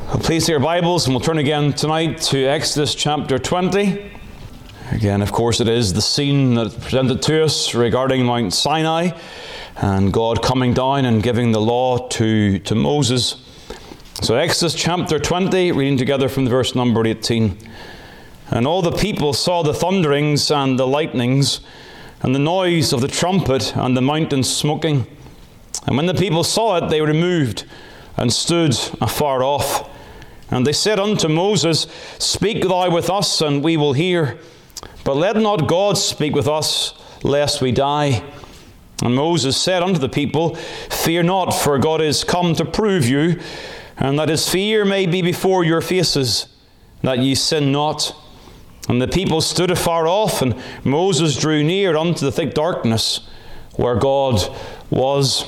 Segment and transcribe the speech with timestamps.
[0.00, 4.12] Uh, please your Bibles, and we'll turn again tonight to Exodus chapter 20.
[4.92, 9.10] Again, of course, it is the scene that is presented to us regarding Mount Sinai
[9.76, 13.36] and God coming down and giving the law to, to Moses.
[14.22, 17.58] So, Exodus chapter 20, reading together from the verse number 18.
[18.50, 21.60] And all the people saw the thunderings and the lightnings,
[22.22, 25.06] and the noise of the trumpet, and the mountain smoking.
[25.86, 27.64] And when the people saw it, they removed
[28.16, 29.88] and stood afar off.
[30.50, 31.86] And they said unto Moses,
[32.18, 34.38] Speak thou with us, and we will hear.
[35.04, 38.22] But let not God speak with us, lest we die.
[39.02, 43.40] And Moses said unto the people, Fear not, for God is come to prove you,
[43.96, 46.46] and that his fear may be before your faces,
[47.02, 48.14] that ye sin not.
[48.88, 53.20] And the people stood afar off, and Moses drew near unto the thick darkness
[53.74, 54.40] where God
[54.90, 55.44] was.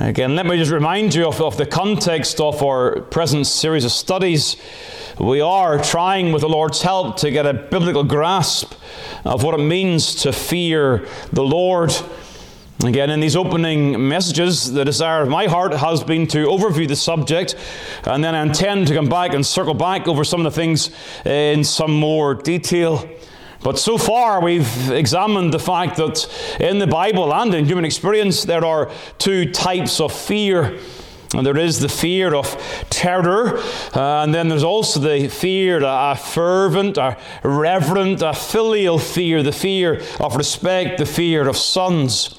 [0.00, 3.92] Again, let me just remind you of, of the context of our present series of
[3.92, 4.56] studies.
[5.20, 8.72] We are trying, with the Lord's help, to get a biblical grasp
[9.26, 11.94] of what it means to fear the Lord.
[12.82, 16.96] Again, in these opening messages, the desire of my heart has been to overview the
[16.96, 17.54] subject,
[18.04, 20.90] and then I intend to come back and circle back over some of the things
[21.26, 23.06] in some more detail.
[23.62, 26.26] But so far, we've examined the fact that
[26.58, 30.78] in the Bible and in human experience, there are two types of fear.
[31.34, 32.46] And there is the fear of
[32.90, 33.56] terror,
[33.94, 39.50] uh, and then there's also the fear, a fervent, a reverent, a filial fear, the
[39.52, 42.38] fear of respect, the fear of sons.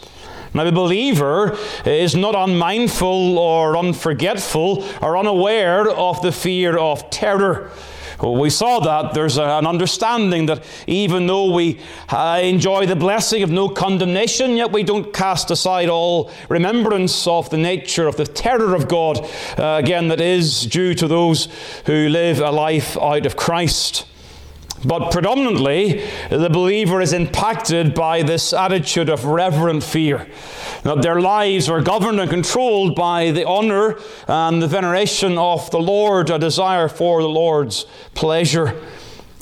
[0.53, 7.71] Now, the believer is not unmindful or unforgetful or unaware of the fear of terror.
[8.31, 11.79] We saw that there's an understanding that even though we
[12.09, 17.49] uh, enjoy the blessing of no condemnation, yet we don't cast aside all remembrance of
[17.49, 19.19] the nature of the terror of God,
[19.57, 21.49] uh, again, that is due to those
[21.85, 24.05] who live a life out of Christ.
[24.85, 30.27] But predominantly, the believer is impacted by this attitude of reverent fear.
[30.83, 35.79] That their lives are governed and controlled by the honor and the veneration of the
[35.79, 38.81] Lord, a desire for the Lord's pleasure.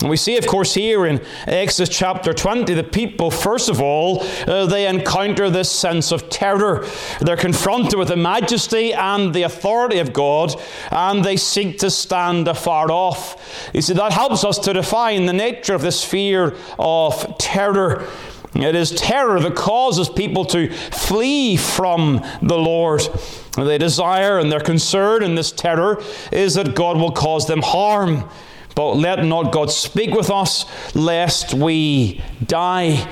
[0.01, 4.23] And we see, of course, here in Exodus chapter 20, the people, first of all,
[4.47, 6.87] uh, they encounter this sense of terror.
[7.19, 10.59] They're confronted with the majesty and the authority of God,
[10.89, 13.69] and they seek to stand afar off.
[13.75, 18.07] You see, that helps us to define the nature of this fear of terror.
[18.55, 23.01] It is terror that causes people to flee from the Lord.
[23.55, 26.01] They desire and their concern in this terror
[26.31, 28.29] is that God will cause them harm.
[28.75, 30.65] But let not God speak with us,
[30.95, 33.07] lest we die.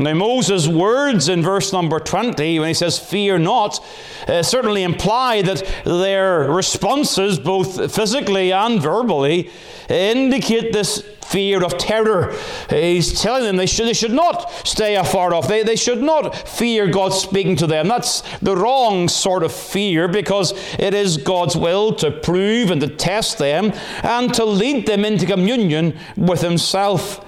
[0.00, 3.84] Now, Moses' words in verse number 20, when he says, Fear not,
[4.26, 9.50] uh, certainly imply that their responses, both physically and verbally,
[9.90, 12.34] indicate this fear of terror.
[12.68, 15.48] He's telling them they should, they should not stay afar off.
[15.48, 17.88] They, they should not fear God speaking to them.
[17.88, 22.88] That's the wrong sort of fear because it is God's will to prove and to
[22.88, 27.24] test them and to lead them into communion with Himself.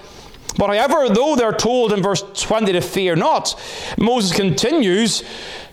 [0.59, 3.59] But however, though they're told in verse 20 to fear not,
[3.99, 5.23] Moses continues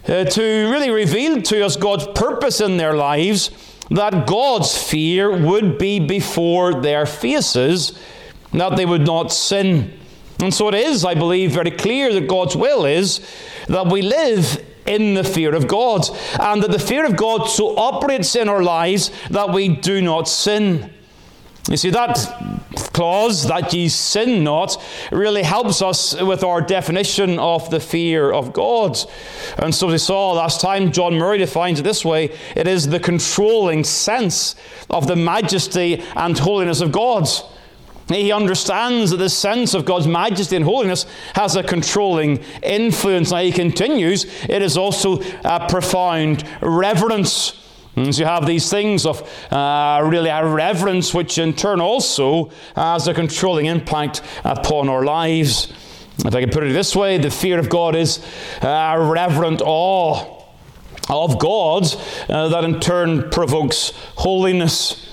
[0.08, 0.42] uh, to
[0.72, 3.52] really reveal to us God's purpose in their lives
[3.90, 7.98] that God's fear would be before their faces,
[8.54, 9.98] that they would not sin.
[10.42, 13.20] And so it is, I believe, very clear that God's will is
[13.68, 16.08] that we live in the fear of God,
[16.40, 20.28] and that the fear of God so operates in our lives that we do not
[20.28, 20.92] sin.
[21.70, 22.18] You see, that
[22.94, 24.82] clause, that ye sin not,
[25.12, 28.98] really helps us with our definition of the fear of God.
[29.60, 33.00] And so we saw last time, John Murray defines it this way it is the
[33.00, 34.56] controlling sense
[34.90, 37.28] of the majesty and holiness of God.
[38.10, 43.32] He understands that this sense of God's majesty and holiness has a controlling influence.
[43.32, 47.56] Now he continues, it is also a profound reverence.
[47.96, 49.22] And so you have these things of
[49.52, 55.72] uh, really a reverence, which in turn also has a controlling impact upon our lives.
[56.26, 58.26] If I can put it this way, the fear of God is
[58.62, 60.44] a reverent awe
[61.10, 61.86] of God
[62.30, 65.09] uh, that in turn provokes holiness.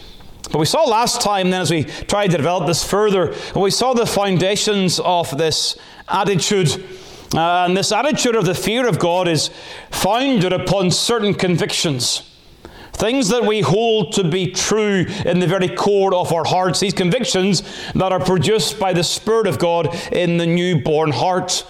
[0.51, 3.95] But we saw last time, then, as we tried to develop this further, we saw
[3.95, 5.77] the foundations of this
[6.09, 6.85] attitude.
[7.35, 9.51] Uh, and this attitude of the fear of God is
[9.91, 12.23] founded upon certain convictions.
[12.93, 16.95] Things that we hold to be true in the very core of our hearts, these
[16.95, 17.63] convictions
[17.95, 21.67] that are produced by the Spirit of God in the newborn heart.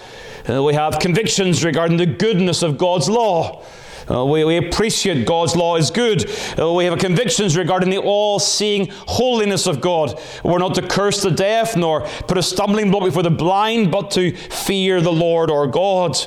[0.47, 3.65] Uh, we have convictions regarding the goodness of God's law.
[4.09, 6.29] Uh, we, we, appreciate God's law is good.
[6.57, 10.17] Uh, we have convictions regarding the all seeing holiness of God.
[10.45, 14.11] We're not to curse the deaf nor put a stumbling block before the blind, but
[14.11, 16.17] to fear the Lord our God.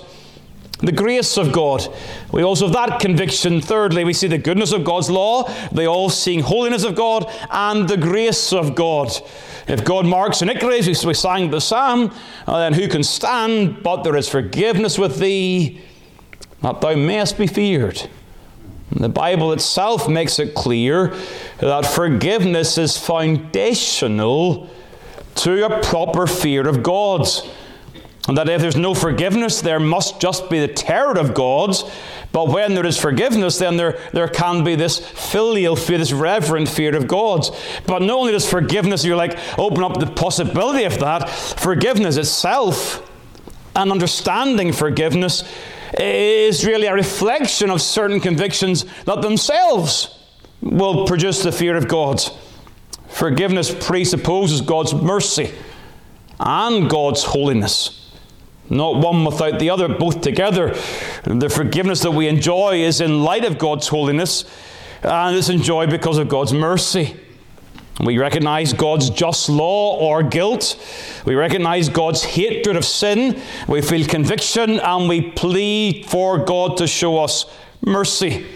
[0.81, 1.87] The grace of God.
[2.33, 3.61] We also have that conviction.
[3.61, 7.87] Thirdly, we see the goodness of God's law, the all seeing holiness of God, and
[7.87, 9.11] the grace of God.
[9.69, 12.15] If God marks iniquities, we sang the psalm,
[12.47, 13.83] uh, then who can stand?
[13.83, 15.83] But there is forgiveness with thee,
[16.63, 18.09] that thou mayest be feared.
[18.93, 21.15] The Bible itself makes it clear
[21.59, 24.69] that forgiveness is foundational
[25.37, 27.27] to a proper fear of God.
[28.29, 31.77] And that if there's no forgiveness, there must just be the terror of God.
[32.33, 36.69] But when there is forgiveness, then there, there can be this filial fear, this reverent
[36.69, 37.47] fear of God.
[37.87, 43.09] But not only does forgiveness, you're like, open up the possibility of that, forgiveness itself
[43.75, 45.45] and understanding forgiveness
[45.99, 50.17] is really a reflection of certain convictions that themselves
[50.61, 52.21] will produce the fear of God.
[53.09, 55.53] Forgiveness presupposes God's mercy
[56.39, 57.97] and God's holiness.
[58.69, 60.75] Not one without the other, both together.
[61.25, 64.45] The forgiveness that we enjoy is in light of God's holiness,
[65.03, 67.19] and it's enjoyed because of God's mercy.
[68.05, 70.77] We recognize God's just law or guilt.
[71.27, 73.41] We recognize God's hatred of sin.
[73.69, 77.45] We feel conviction and we plead for God to show us
[77.85, 78.47] mercy.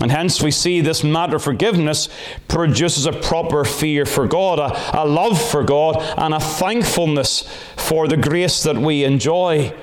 [0.00, 2.08] And hence we see this matter of forgiveness
[2.48, 7.42] produces a proper fear for God, a, a, love for God, and a thankfulness
[7.76, 9.74] for the grace that we enjoy.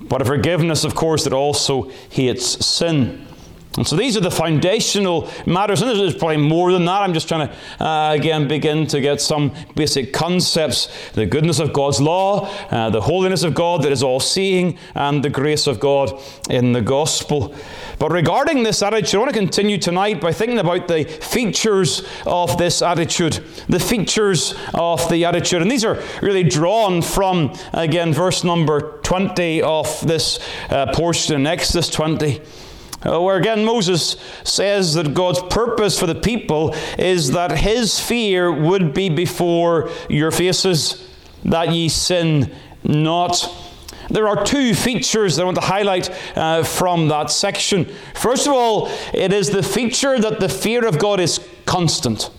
[0.00, 3.26] But a forgiveness, of course, that also hates sin.
[3.78, 7.00] And so these are the foundational matters, and there's probably more than that.
[7.00, 11.72] I'm just trying to, uh, again, begin to get some basic concepts the goodness of
[11.72, 15.80] God's law, uh, the holiness of God that is all seeing, and the grace of
[15.80, 16.12] God
[16.50, 17.54] in the gospel.
[17.98, 22.58] But regarding this attitude, I want to continue tonight by thinking about the features of
[22.58, 23.34] this attitude.
[23.68, 25.62] The features of the attitude.
[25.62, 31.46] And these are really drawn from, again, verse number 20 of this uh, portion in
[31.46, 32.40] Exodus 20.
[33.04, 38.52] Uh, where again Moses says that God's purpose for the people is that his fear
[38.52, 41.08] would be before your faces,
[41.44, 42.52] that ye sin
[42.84, 43.48] not.
[44.08, 47.86] There are two features that I want to highlight uh, from that section.
[48.14, 52.30] First of all, it is the feature that the fear of God is constant.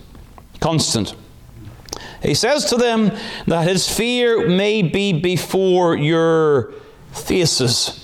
[0.59, 1.15] Constant.
[2.21, 3.11] He says to them
[3.47, 6.73] that his fear may be before your
[7.11, 8.02] faces.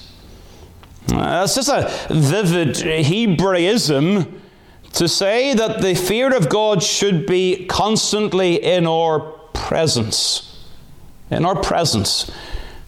[1.12, 4.42] Uh, That's just a vivid Hebraism
[4.94, 9.20] to say that the fear of God should be constantly in our
[9.54, 10.66] presence.
[11.30, 12.32] In our presence.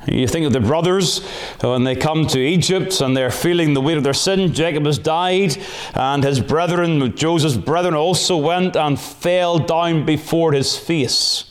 [0.08, 1.24] You think of the brothers
[1.60, 4.52] when they come to Egypt and they're feeling the weight of their sin.
[4.52, 5.58] Jacob has died,
[5.94, 11.51] and his brethren, Joseph's brethren, also went and fell down before his face.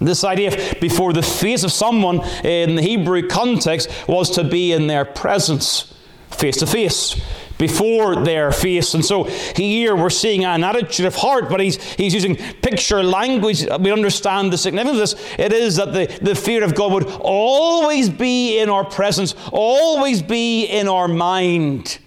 [0.00, 4.72] This idea of before the face of someone in the Hebrew context was to be
[4.72, 5.94] in their presence,
[6.30, 7.20] face to face,
[7.58, 8.94] before their face.
[8.94, 13.66] And so here we're seeing an attitude of heart, but he's, he's using picture language.
[13.80, 15.34] We understand the significance of this.
[15.38, 20.22] It is that the, the fear of God would always be in our presence, always
[20.22, 21.98] be in our mind.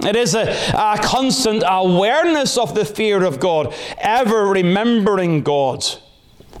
[0.00, 5.84] It is a, a constant awareness of the fear of God, ever remembering God.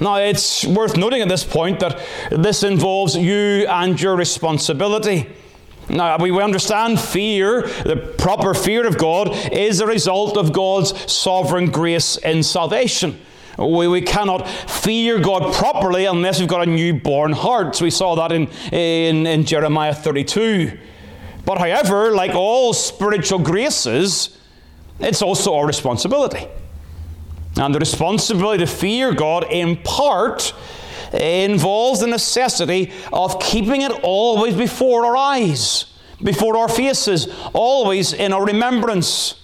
[0.00, 2.00] Now, it's worth noting at this point that
[2.30, 5.26] this involves you and your responsibility.
[5.88, 11.70] Now, we understand fear, the proper fear of God, is a result of God's sovereign
[11.70, 13.20] grace in salvation.
[13.56, 17.76] We, we cannot fear God properly unless we've got a newborn heart.
[17.76, 20.78] So we saw that in, in, in Jeremiah 32.
[21.44, 24.36] But however, like all spiritual graces,
[24.98, 26.48] it's also our responsibility.
[27.58, 30.52] And the responsibility to fear God, in part,
[31.12, 35.86] involves the necessity of keeping it always before our eyes,
[36.22, 39.40] before our faces, always in our remembrance.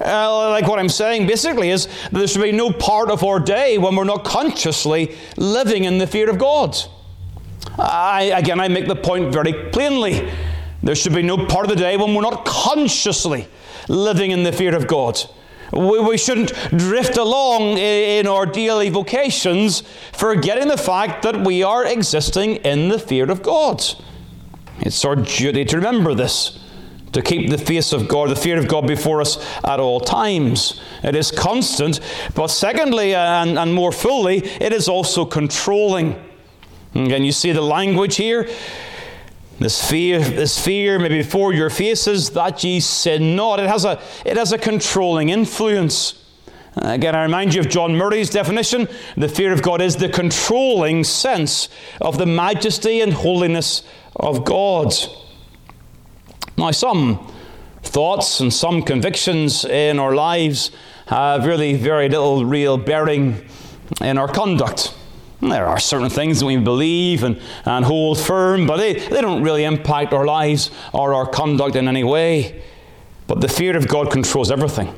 [0.00, 3.38] Uh, like what I'm saying basically is that there should be no part of our
[3.38, 6.76] day when we're not consciously living in the fear of God.
[7.78, 10.30] I, again, I make the point very plainly.
[10.82, 13.46] There should be no part of the day when we're not consciously
[13.88, 15.20] living in the fear of God.
[15.76, 21.84] We, we shouldn't drift along in our daily vocations, forgetting the fact that we are
[21.84, 23.82] existing in the fear of God.
[24.80, 26.60] It's our duty to remember this,
[27.12, 30.80] to keep the face of God, the fear of God before us at all times.
[31.02, 32.00] It is constant,
[32.34, 36.22] but secondly, uh, and, and more fully, it is also controlling.
[36.94, 38.48] Again, you see the language here.
[39.58, 43.60] This fear, this fear maybe before your faces that ye sin not.
[43.60, 46.24] It has a, it has a controlling influence.
[46.76, 48.88] Uh, again, I remind you of John Murray's definition.
[49.16, 51.68] The fear of God is the controlling sense
[52.00, 53.84] of the majesty and holiness
[54.16, 54.92] of God.
[56.58, 57.32] Now, some
[57.82, 60.72] thoughts and some convictions in our lives
[61.06, 63.48] have really very little real bearing
[64.00, 64.94] in our conduct.
[65.44, 69.20] Hmm, there are certain things that we believe and, and hold firm, but they, they
[69.20, 72.62] don't really impact our lives or our conduct in any way.
[73.26, 74.94] But the fear of God controls everything.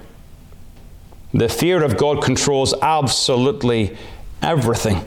[1.34, 3.96] The fear of God controls absolutely
[4.40, 5.04] everything.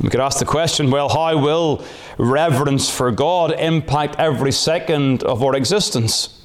[0.00, 1.84] We could ask the question well, how will
[2.16, 6.40] reverence for God impact every second of our existence?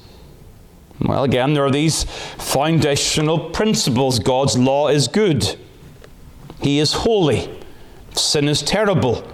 [1.00, 4.18] Well, again, there are these foundational principles.
[4.18, 5.56] God's law is good,
[6.60, 7.60] He is holy.
[8.14, 9.26] Sin is terrible.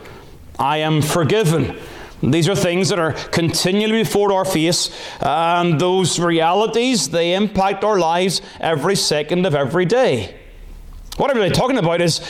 [0.58, 1.78] I am forgiven.
[2.22, 7.98] These are things that are continually before our face, and those realities, they impact our
[7.98, 10.36] lives every second of every day.
[11.16, 12.20] What I'm really talking about is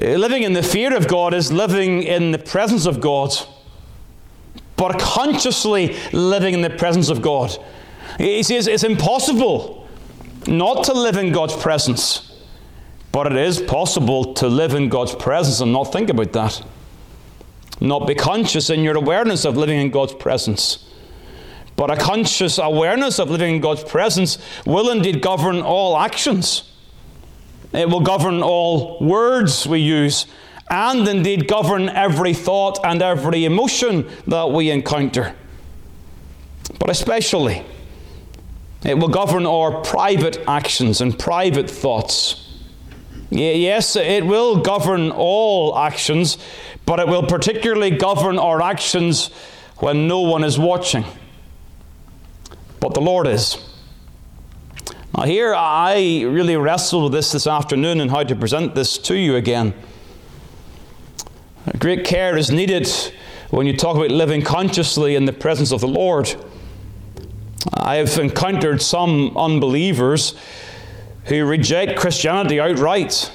[0.00, 3.34] uh, living in the fear of God is living in the presence of God,
[4.76, 7.56] but consciously living in the presence of God.
[8.16, 9.86] He says it's impossible
[10.46, 12.31] not to live in God's presence.
[13.12, 16.62] But it is possible to live in God's presence and not think about that.
[17.80, 20.88] Not be conscious in your awareness of living in God's presence.
[21.76, 26.70] But a conscious awareness of living in God's presence will indeed govern all actions.
[27.72, 30.26] It will govern all words we use,
[30.70, 35.34] and indeed govern every thought and every emotion that we encounter.
[36.78, 37.64] But especially,
[38.84, 42.41] it will govern our private actions and private thoughts.
[43.34, 46.36] Yes, it will govern all actions,
[46.84, 49.30] but it will particularly govern our actions
[49.78, 51.04] when no one is watching.
[52.78, 53.56] But the Lord is.
[55.16, 59.14] Now, here I really wrestled with this this afternoon and how to present this to
[59.16, 59.72] you again.
[61.78, 62.86] Great care is needed
[63.48, 66.34] when you talk about living consciously in the presence of the Lord.
[67.72, 70.34] I have encountered some unbelievers
[71.24, 73.30] who reject Christianity outright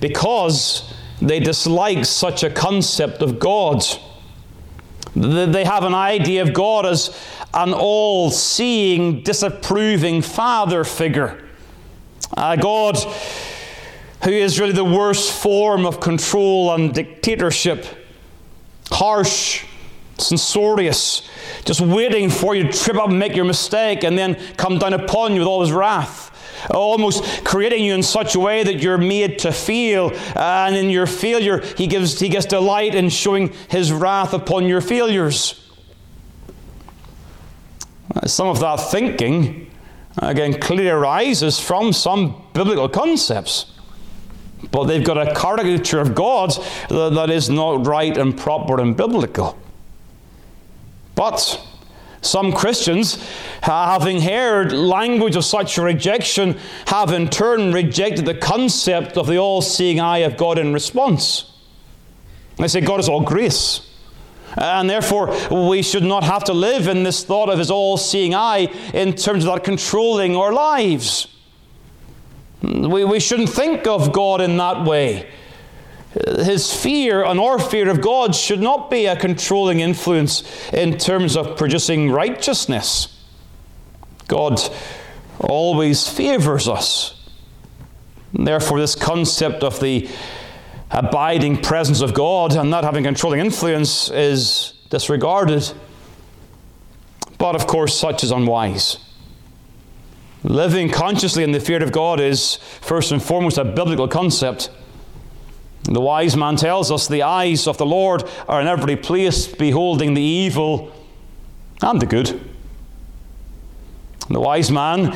[0.00, 3.82] because they dislike such a concept of God.
[5.16, 7.16] They have an idea of God as
[7.52, 11.42] an all seeing, disapproving father figure.
[12.36, 12.98] A God
[14.24, 17.86] who is really the worst form of control and dictatorship.
[18.90, 19.64] Harsh,
[20.18, 21.28] censorious,
[21.64, 24.92] just waiting for you to trip up and make your mistake and then come down
[24.92, 26.33] upon you with all his wrath
[26.70, 30.12] almost creating you in such a way that you're made to feel.
[30.36, 34.80] And in your failure, he, gives, he gets delight in showing his wrath upon your
[34.80, 35.60] failures.
[38.26, 39.70] Some of that thinking,
[40.18, 43.72] again, clearly arises from some biblical concepts.
[44.70, 46.52] But they've got a caricature of God
[46.88, 49.58] that is not right and proper and biblical.
[51.14, 51.60] But
[52.24, 53.22] some Christians,
[53.62, 59.62] having heard language of such rejection, have in turn rejected the concept of the all
[59.62, 61.50] seeing eye of God in response.
[62.56, 63.90] They say God is all grace.
[64.56, 68.34] And therefore, we should not have to live in this thought of His all seeing
[68.34, 71.26] eye in terms of that controlling our lives.
[72.62, 75.28] We, we shouldn't think of God in that way.
[76.14, 81.36] His fear and our fear of God should not be a controlling influence in terms
[81.36, 83.08] of producing righteousness.
[84.28, 84.60] God
[85.40, 87.20] always favors us.
[88.32, 90.08] therefore, this concept of the
[90.90, 95.68] abiding presence of God and not having controlling influence is disregarded.
[97.38, 98.98] But of course, such is unwise.
[100.44, 104.70] Living consciously in the fear of God is, first and foremost, a biblical concept.
[105.84, 110.14] The wise man tells us the eyes of the Lord are in every place, beholding
[110.14, 110.92] the evil
[111.82, 112.40] and the good.
[114.30, 115.14] The wise man,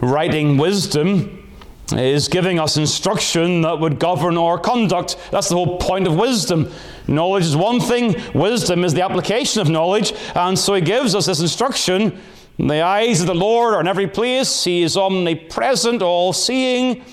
[0.00, 1.50] writing wisdom,
[1.92, 5.16] is giving us instruction that would govern our conduct.
[5.30, 6.70] That's the whole point of wisdom.
[7.06, 11.26] Knowledge is one thing, wisdom is the application of knowledge, and so he gives us
[11.26, 12.20] this instruction
[12.58, 14.64] The eyes of the Lord are in every place.
[14.64, 17.04] He is omnipresent, all seeing.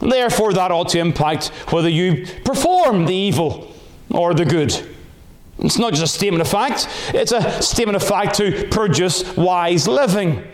[0.00, 3.74] Therefore, that ought to impact whether you perform the evil
[4.10, 4.72] or the good.
[5.58, 9.88] It's not just a statement of fact, it's a statement of fact to produce wise
[9.88, 10.44] living.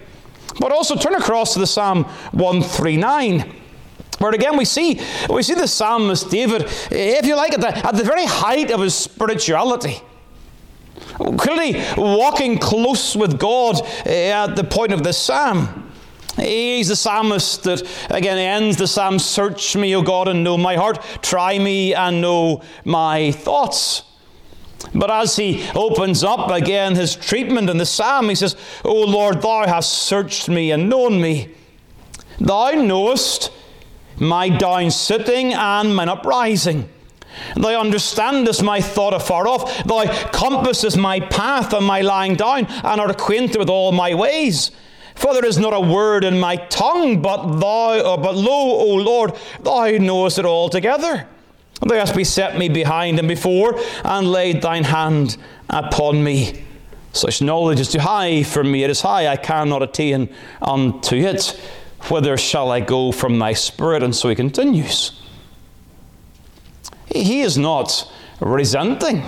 [0.58, 3.52] But also turn across to the Psalm 139.
[4.18, 7.96] Where again we see we see the psalmist David, if you like, at the, at
[7.96, 10.00] the very height of his spirituality.
[11.16, 15.83] Clearly walking close with God eh, at the point of this psalm.
[16.36, 20.76] He's the psalmist that again ends the psalm Search me, O God, and know my
[20.76, 21.02] heart.
[21.22, 24.02] Try me and know my thoughts.
[24.94, 29.42] But as he opens up again his treatment in the psalm, he says, O Lord,
[29.42, 31.54] thou hast searched me and known me.
[32.38, 33.50] Thou knowest
[34.18, 36.88] my down sitting and mine uprising.
[37.56, 39.84] Thou understandest my thought afar off.
[39.84, 44.70] Thou compassest my path and my lying down, and art acquainted with all my ways.
[45.14, 48.94] For there is not a word in my tongue, but thou, uh, but lo, O
[48.94, 51.28] Lord, thou knowest it altogether.
[51.80, 55.36] Thou hast beset me behind and before, and laid thine hand
[55.70, 56.64] upon me.
[57.12, 58.82] Such knowledge is too high for me.
[58.82, 61.60] It is high, I cannot attain unto it.
[62.10, 64.02] Whither shall I go from thy spirit?
[64.02, 65.20] And so he continues.
[67.06, 69.22] He is not resenting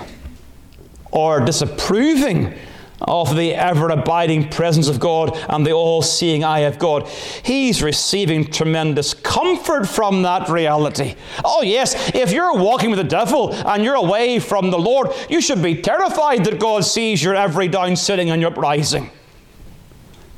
[1.11, 2.53] or disapproving
[3.01, 7.07] of the ever abiding presence of God and the all seeing eye of God.
[7.43, 11.15] He's receiving tremendous comfort from that reality.
[11.45, 15.41] Oh, yes, if you're walking with the devil and you're away from the Lord, you
[15.41, 19.11] should be terrified that God sees your every down sitting and your uprising.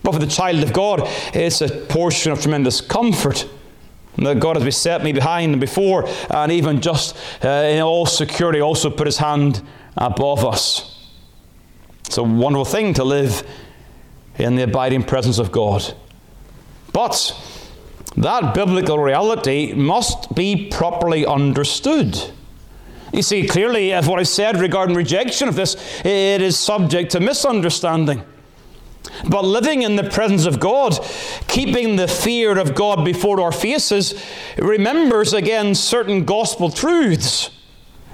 [0.03, 1.01] But for the child of God,
[1.33, 3.47] it's a portion of tremendous comfort.
[4.17, 8.59] That God has beset me behind and before, and even just uh, in all security,
[8.59, 10.98] also put his hand above us.
[12.09, 13.47] It's a wonderful thing to live
[14.39, 15.93] in the abiding presence of God.
[16.91, 17.39] But
[18.17, 22.19] that biblical reality must be properly understood.
[23.13, 27.19] You see, clearly, as what I said regarding rejection of this, it is subject to
[27.19, 28.23] misunderstanding.
[29.29, 30.97] But living in the presence of God,
[31.47, 34.19] keeping the fear of God before our faces,
[34.57, 37.51] remembers again certain gospel truths.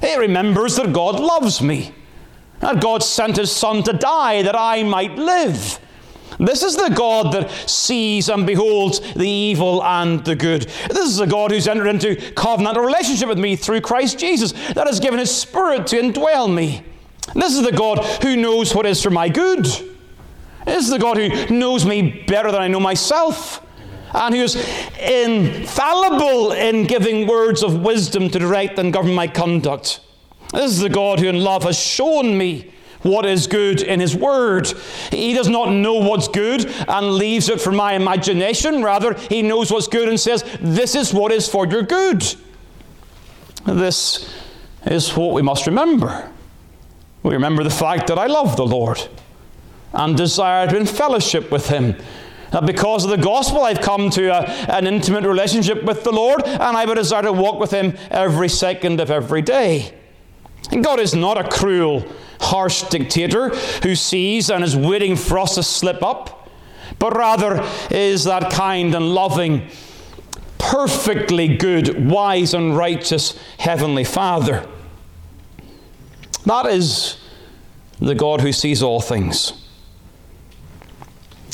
[0.02, 1.94] It remembers that God loves me,
[2.60, 5.80] that God sent his Son to die that I might live.
[6.40, 10.64] This is the God that sees and beholds the evil and the good.
[10.90, 14.88] This is a God who's entered into covenantal relationship with me through Christ Jesus, that
[14.88, 16.84] has given his Spirit to indwell me.
[17.34, 19.66] This is the God who knows what is for my good.
[20.66, 23.62] This is the God who knows me better than I know myself
[24.14, 24.56] and who is
[25.00, 30.00] infallible in giving words of wisdom to direct and govern my conduct.
[30.56, 34.16] This is the God who in love has shown me what is good in His
[34.16, 34.68] Word.
[35.12, 38.82] He does not know what's good and leaves it for my imagination.
[38.82, 42.26] Rather, He knows what's good and says, This is what is for your good.
[43.66, 44.34] This
[44.86, 46.32] is what we must remember.
[47.22, 49.02] We remember the fact that I love the Lord
[49.94, 51.96] and desire to be in fellowship with Him.
[52.52, 56.44] That because of the gospel, I've come to a, an intimate relationship with the Lord,
[56.44, 59.94] and I have a desire to walk with Him every second of every day.
[60.84, 62.06] God is not a cruel,
[62.40, 63.50] harsh dictator
[63.84, 66.50] who sees and is waiting for us to slip up,
[67.00, 69.68] but rather is that kind and loving,
[70.58, 74.68] perfectly good, wise, and righteous Heavenly Father.
[76.46, 77.18] That is
[78.00, 79.54] the God who sees all things.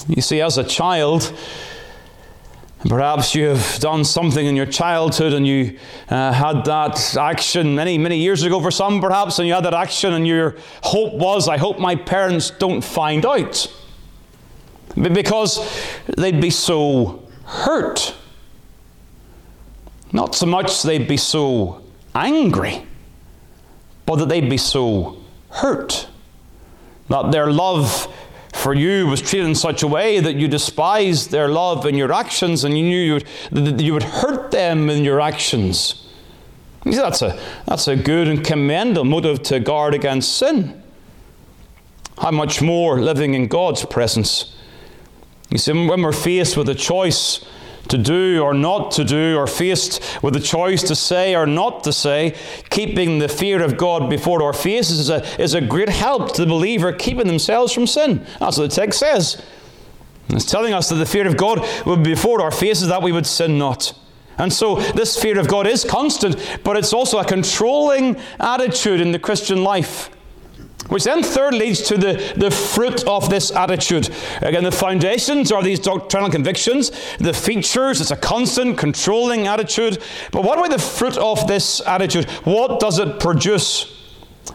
[0.08, 1.34] You see, as a child,
[2.88, 5.78] Perhaps you have done something in your childhood and you
[6.10, 9.76] uh, had that action many, many years ago for some, perhaps, and you had that
[9.76, 13.72] action, and your hope was, I hope my parents don't find out.
[14.96, 15.60] Because
[16.18, 18.16] they'd be so hurt.
[20.12, 21.84] Not so much they'd be so
[22.16, 22.86] angry,
[24.06, 25.18] but that they'd be so
[25.50, 26.08] hurt.
[27.10, 28.12] That their love
[28.62, 32.14] for you was treated in such a way that you despised their love and your
[32.14, 36.08] actions and you knew you would, that you would hurt them in your actions.
[36.86, 40.82] You see, that's a, that's a good and commendable motive to guard against sin.
[42.20, 44.56] How much more living in God's presence?
[45.50, 47.44] You see, when we're faced with a choice
[47.92, 51.84] to do or not to do, or faced with the choice to say or not
[51.84, 52.36] to say,
[52.70, 56.42] keeping the fear of God before our faces is a, is a great help to
[56.42, 58.26] the believer keeping themselves from sin.
[58.40, 59.42] That's what the text says.
[60.30, 63.12] It's telling us that the fear of God would be before our faces that we
[63.12, 63.94] would sin not.
[64.38, 69.12] And so this fear of God is constant, but it's also a controlling attitude in
[69.12, 70.10] the Christian life.
[70.88, 74.10] Which then third leads to the, the fruit of this attitude.
[74.42, 76.92] Again, the foundations are these doctrinal convictions.
[77.20, 80.00] The features, it's a constant, controlling attitude.
[80.32, 82.30] But what about the fruit of this attitude?
[82.44, 83.98] What does it produce?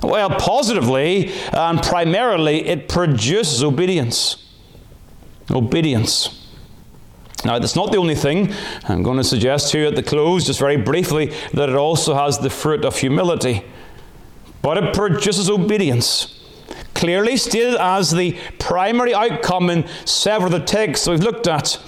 [0.02, 4.36] Well, positively and primarily, it produces obedience.
[5.50, 6.42] Obedience.
[7.44, 8.52] Now, that's not the only thing.
[8.84, 12.38] I'm going to suggest you at the close, just very briefly, that it also has
[12.38, 13.64] the fruit of humility.
[14.66, 16.40] But it produces obedience.
[16.92, 21.80] Clearly stated as the primary outcome in several of the texts we've looked at.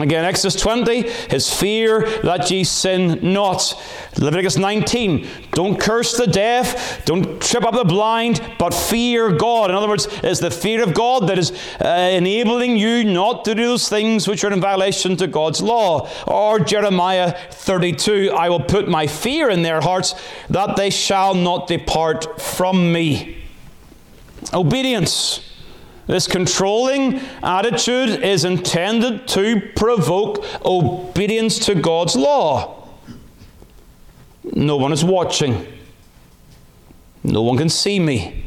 [0.00, 3.80] Again, Exodus 20, his fear that ye sin not.
[4.18, 9.70] Leviticus 19, don't curse the deaf, don't trip up the blind, but fear God.
[9.70, 13.54] In other words, it's the fear of God that is uh, enabling you not to
[13.54, 16.08] do those things which are in violation to God's law.
[16.26, 20.14] Or Jeremiah 32, I will put my fear in their hearts
[20.50, 23.44] that they shall not depart from me.
[24.52, 25.53] Obedience.
[26.06, 32.88] This controlling attitude is intended to provoke obedience to God's law.
[34.44, 35.66] No one is watching.
[37.22, 38.44] No one can see me.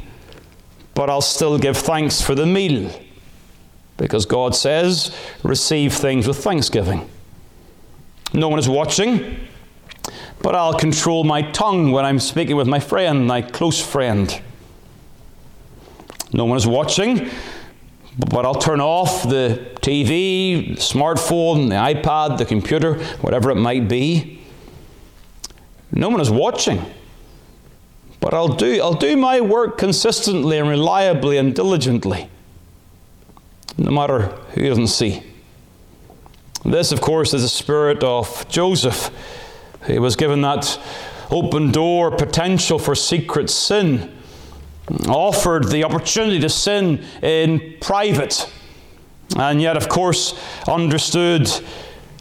[0.94, 2.92] But I'll still give thanks for the meal.
[3.98, 7.10] Because God says, receive things with thanksgiving.
[8.34, 9.48] No one is watching.
[10.44, 14.40] But I'll control my tongue when I'm speaking with my friend, my close friend.
[16.34, 17.30] No one is watching,
[18.18, 24.42] but I'll turn off the TV, smartphone, the iPad, the computer, whatever it might be.
[25.92, 26.84] No one is watching.
[28.20, 32.30] But I'll do, I'll do my work consistently and reliably and diligently,
[33.78, 35.24] no matter who doesn't see.
[36.66, 39.12] This, of course, is the spirit of Joseph.
[39.86, 40.80] He was given that
[41.30, 44.17] open door potential for secret sin
[45.08, 48.50] offered the opportunity to sin in private,
[49.36, 51.50] and yet, of course, understood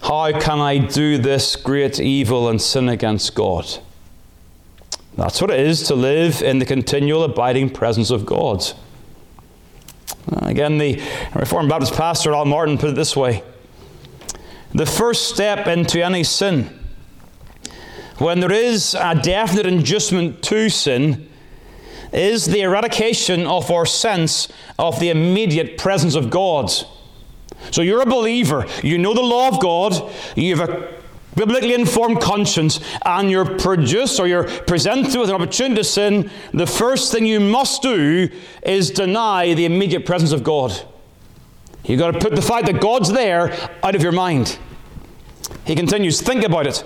[0.03, 3.67] how can I do this great evil and sin against God?
[5.17, 8.65] That's what it is to live in the continual abiding presence of God.
[10.43, 11.01] Again, the
[11.35, 13.43] Reformed Baptist pastor Al Martin put it this way
[14.75, 16.69] The first step into any sin,
[18.19, 21.29] when there is a definite inducement to sin,
[22.17, 24.49] is the eradication of our sense
[24.79, 26.73] of the immediate presence of God.
[27.71, 30.95] So you're a believer, you know the law of God, you have a
[31.35, 36.67] biblically informed conscience, and you're produced or you're presented with an opportunity to sin, the
[36.67, 38.29] first thing you must do
[38.63, 40.73] is deny the immediate presence of God.
[41.85, 43.53] You've got to put the fact that God's there
[43.83, 44.59] out of your mind.
[45.65, 46.83] He continues, think about it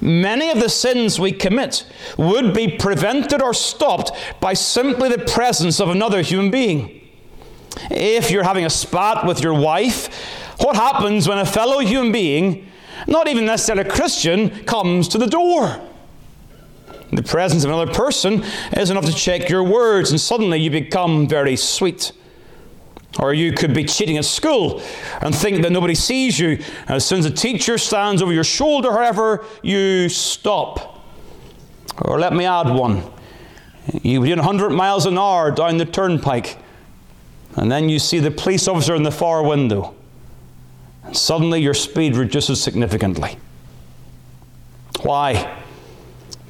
[0.00, 5.80] many of the sins we commit would be prevented or stopped by simply the presence
[5.80, 7.00] of another human being.
[7.90, 10.08] If you're having a spat with your wife,
[10.60, 12.70] what happens when a fellow human being,
[13.06, 15.80] not even necessarily a Christian, comes to the door?
[17.12, 21.28] The presence of another person is enough to check your words, and suddenly you become
[21.28, 22.12] very sweet.
[23.18, 24.82] Or you could be cheating at school
[25.20, 26.58] and think that nobody sees you.
[26.88, 31.04] As soon as the teacher stands over your shoulder, however, you stop.
[32.02, 33.04] Or let me add one.
[34.02, 36.56] You're doing 100 miles an hour down the turnpike,
[37.56, 39.94] and then you see the police officer in the far window.
[41.04, 43.36] And suddenly your speed reduces significantly.
[45.02, 45.62] Why?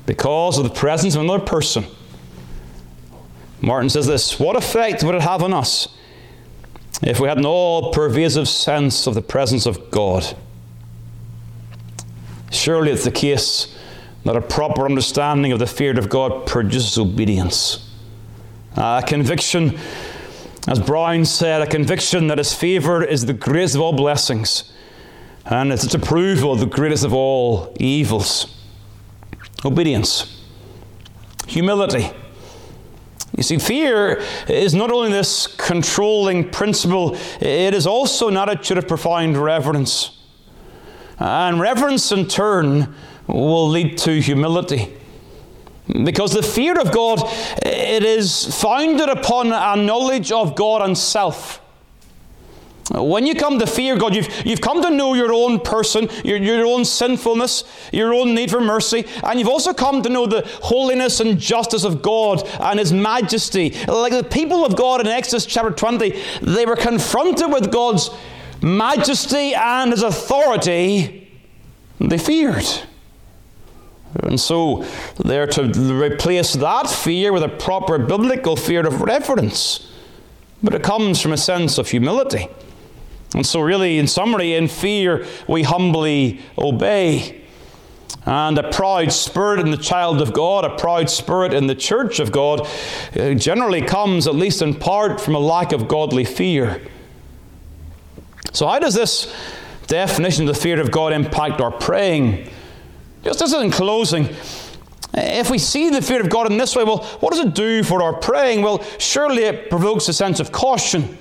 [0.07, 1.85] Because of the presence of another person.
[3.61, 5.89] Martin says this What effect would it have on us?
[7.03, 10.37] If we had an all pervasive sense of the presence of God.
[12.51, 13.77] Surely it's the case
[14.25, 17.91] that a proper understanding of the fear of God produces obedience.
[18.77, 19.79] A conviction,
[20.67, 24.73] as Brown said, a conviction that his favour is the greatest of all blessings,
[25.45, 28.47] and it's its approval the greatest of all evils.
[29.65, 30.43] Obedience,
[31.47, 32.11] humility,
[33.37, 38.87] you see, fear is not only this controlling principle, it is also an attitude of
[38.87, 40.17] profound reverence.
[41.19, 42.95] And reverence, in turn,
[43.27, 44.95] will lead to humility.
[45.87, 47.21] Because the fear of God,
[47.63, 51.61] it is founded upon a knowledge of God and self.
[52.91, 56.37] When you come to fear God, you've, you've come to know your own person, your,
[56.37, 60.43] your own sinfulness, your own need for mercy, and you've also come to know the
[60.63, 63.71] holiness and justice of God and His majesty.
[63.87, 68.11] Like the people of God in Exodus chapter 20, they were confronted with God's
[68.61, 71.33] majesty and His authority,
[72.01, 72.67] they feared.
[74.23, 74.85] And so
[75.25, 79.91] they're to replace that fear with a proper biblical fear of reverence.
[80.63, 82.49] But it comes from a sense of humility.
[83.35, 87.43] And so, really, in summary, in fear, we humbly obey.
[88.27, 92.21] And a proud spirit in the child of God, a proud spirit in the church
[92.21, 92.67] of God,
[93.19, 96.81] uh, generally comes, at least in part, from a lack of godly fear.
[98.53, 99.35] So, how does this
[99.89, 102.49] definition of the fear of God impact our praying?
[103.25, 104.29] Just as in closing,
[105.13, 107.83] if we see the fear of God in this way, well, what does it do
[107.83, 108.63] for our praying?
[108.63, 111.19] Well, surely it provokes a sense of caution.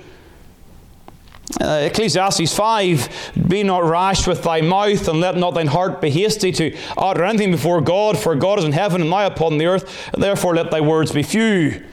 [1.60, 6.10] Uh, Ecclesiastes 5 Be not rash with thy mouth, and let not thine heart be
[6.10, 9.66] hasty to utter anything before God, for God is in heaven and I upon the
[9.66, 11.84] earth, therefore let thy words be few.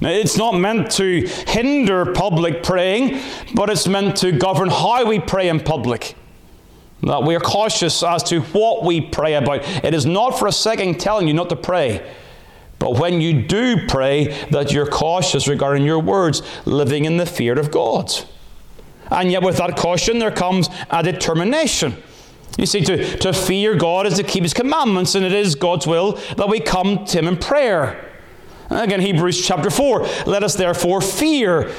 [0.00, 3.20] Now, it's not meant to hinder public praying,
[3.54, 6.14] but it's meant to govern how we pray in public.
[7.02, 9.60] That we are cautious as to what we pray about.
[9.84, 12.06] It is not for a second telling you not to pray.
[12.78, 17.58] But when you do pray, that you're cautious regarding your words, living in the fear
[17.58, 18.10] of God.
[19.10, 21.96] And yet, with that caution, there comes a determination.
[22.58, 25.86] You see, to, to fear God is to keep His commandments, and it is God's
[25.86, 28.06] will that we come to Him in prayer.
[28.70, 31.72] Again, Hebrews chapter 4 let us therefore fear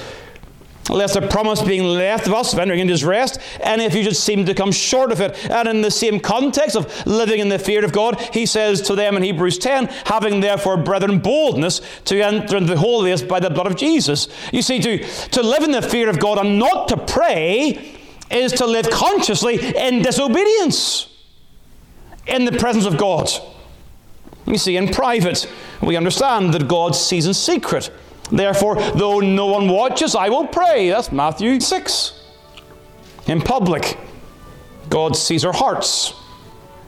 [0.91, 4.03] lest the promise being left of us of entering into his rest, and if you
[4.03, 5.49] should seem to come short of it.
[5.49, 8.95] And in the same context of living in the fear of God, he says to
[8.95, 13.49] them in Hebrews 10, having therefore, brethren, boldness to enter into the holiest by the
[13.49, 14.27] blood of Jesus.
[14.51, 17.97] You see, to, to live in the fear of God and not to pray
[18.29, 21.07] is to live consciously in disobedience
[22.27, 23.29] in the presence of God.
[24.45, 25.49] You see, in private,
[25.81, 27.91] we understand that God sees in secret.
[28.31, 30.89] Therefore, though no one watches, I will pray.
[30.89, 32.13] That's Matthew 6.
[33.27, 33.97] In public,
[34.89, 36.13] God sees our hearts.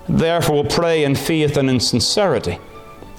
[0.08, 2.60] Therefore, we'll pray in faith and in sincerity.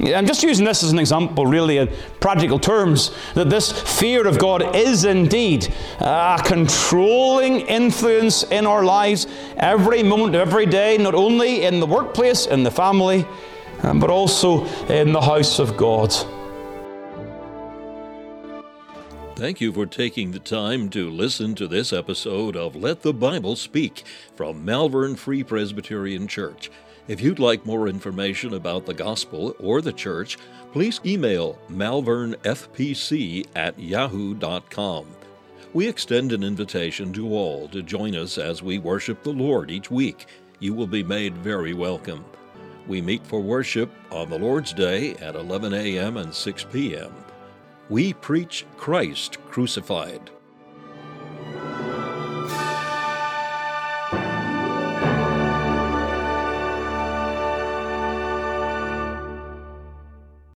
[0.00, 1.88] I'm just using this as an example, really, in
[2.20, 9.26] practical terms, that this fear of God is indeed a controlling influence in our lives
[9.56, 13.24] every moment of every day, not only in the workplace, in the family,
[13.82, 16.12] um, but also in the house of God.
[19.36, 23.56] Thank you for taking the time to listen to this episode of Let the Bible
[23.56, 24.04] Speak
[24.36, 26.70] from Malvern Free Presbyterian Church.
[27.08, 30.38] If you'd like more information about the gospel or the church,
[30.70, 35.06] please email malvernfpc at yahoo.com.
[35.72, 39.90] We extend an invitation to all to join us as we worship the Lord each
[39.90, 40.26] week.
[40.60, 42.24] You will be made very welcome.
[42.86, 46.18] We meet for worship on the Lord's Day at 11 a.m.
[46.18, 47.12] and 6 p.m.
[47.90, 50.30] We preach Christ crucified.